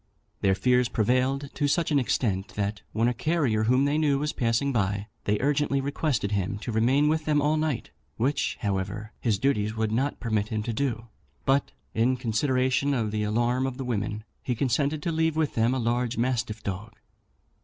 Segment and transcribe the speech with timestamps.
[0.41, 4.33] Their fears prevailed to such an extent, that, when a carrier whom they knew was
[4.33, 9.37] passing by, they urgently requested him to remain with them all night, which, however, his
[9.37, 11.09] duties would not permit him to do;
[11.45, 15.71] but, in consideration of the alarm of the women, he consented to leave with them
[15.71, 16.93] a large mastiff dog.